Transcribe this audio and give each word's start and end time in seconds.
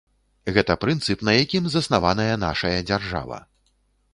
Гэта 0.55 0.77
прынцып, 0.85 1.17
на 1.29 1.35
якім 1.43 1.67
заснаваная 1.73 2.35
нашая 2.47 2.75
дзяржава. 2.89 3.37